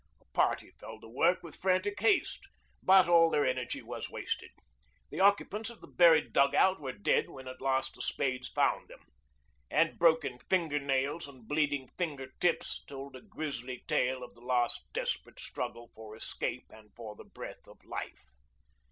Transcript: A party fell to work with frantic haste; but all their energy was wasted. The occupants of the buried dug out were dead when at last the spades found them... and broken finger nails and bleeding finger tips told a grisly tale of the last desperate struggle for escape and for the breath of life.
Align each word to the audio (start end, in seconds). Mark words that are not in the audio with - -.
A 0.19 0.25
party 0.33 0.71
fell 0.79 0.99
to 0.99 1.07
work 1.07 1.43
with 1.43 1.55
frantic 1.57 1.99
haste; 1.99 2.47
but 2.81 3.07
all 3.07 3.29
their 3.29 3.45
energy 3.45 3.83
was 3.83 4.09
wasted. 4.09 4.49
The 5.11 5.19
occupants 5.19 5.69
of 5.69 5.79
the 5.79 5.87
buried 5.87 6.33
dug 6.33 6.55
out 6.55 6.79
were 6.79 6.91
dead 6.91 7.29
when 7.29 7.47
at 7.47 7.61
last 7.61 7.93
the 7.93 8.01
spades 8.01 8.49
found 8.49 8.87
them... 8.87 9.01
and 9.69 9.99
broken 9.99 10.39
finger 10.49 10.79
nails 10.79 11.27
and 11.27 11.47
bleeding 11.47 11.87
finger 11.99 12.29
tips 12.39 12.83
told 12.87 13.15
a 13.15 13.21
grisly 13.21 13.83
tale 13.87 14.23
of 14.23 14.33
the 14.33 14.41
last 14.41 14.91
desperate 14.91 15.39
struggle 15.39 15.91
for 15.93 16.15
escape 16.15 16.65
and 16.71 16.91
for 16.95 17.15
the 17.15 17.23
breath 17.25 17.67
of 17.67 17.85
life. 17.85 18.31